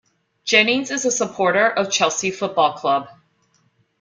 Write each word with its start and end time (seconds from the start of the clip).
Jennings 0.45 0.89
is 0.89 1.05
a 1.05 1.11
supporter 1.11 1.69
of 1.69 1.91
Chelsea 1.91 2.31
Football 2.31 2.73
Club. 2.73 3.07